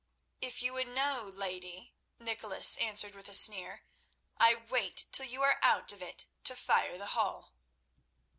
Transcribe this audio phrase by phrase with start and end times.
[0.41, 3.83] "If you would know, lady," Nicholas answered with a sneer,
[4.35, 7.53] "I wait till you are out of it to fire the hall."